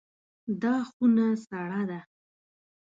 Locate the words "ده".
1.89-1.99